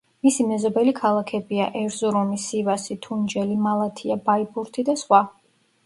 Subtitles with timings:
[0.27, 5.27] მისი მეზობელი ქალაქებია: ერზურუმი, სივასი, თუნჯელი, მალათია, ბაიბურთი და სხვა.